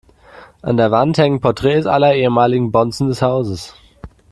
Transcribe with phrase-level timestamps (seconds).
[0.63, 3.75] An der Wand hängen Porträts aller ehemaligen Bonzen des Hauses.